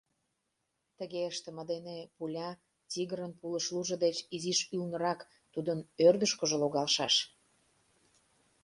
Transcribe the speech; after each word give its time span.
Тыге 0.97 1.21
ыштыме 1.31 1.63
дене 1.71 1.97
пуля 2.15 2.49
тигрын 2.89 3.31
пулыш 3.39 3.65
лужо 3.73 3.95
деч 4.05 4.17
изиш 4.35 4.59
ӱлнырак, 4.77 5.19
тудын 5.53 5.79
ӧрдыжкыжӧ 6.07 6.57
логалшаш. 6.63 7.15